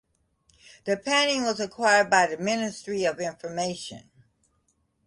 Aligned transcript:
The 0.85 0.97
painting 0.97 1.43
was 1.43 1.59
acquired 1.59 2.09
by 2.09 2.25
the 2.25 2.39
Ministry 2.39 3.05
of 3.05 3.19
Information. 3.19 4.09